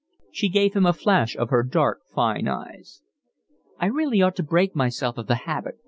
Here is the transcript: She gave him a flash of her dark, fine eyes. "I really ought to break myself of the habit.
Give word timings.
She 0.31 0.49
gave 0.49 0.73
him 0.75 0.87
a 0.87 0.93
flash 0.93 1.37
of 1.37 1.51
her 1.51 1.61
dark, 1.61 1.99
fine 2.11 2.47
eyes. 2.47 3.03
"I 3.79 3.85
really 3.85 4.19
ought 4.19 4.35
to 4.37 4.41
break 4.43 4.75
myself 4.75 5.15
of 5.19 5.27
the 5.27 5.35
habit. 5.45 5.75